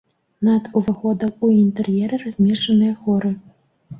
Над 0.47 0.63
уваходам 0.79 1.35
у 1.47 1.51
інтэр'еры 1.65 2.19
размешчаныя 2.25 2.95
хоры. 3.03 3.31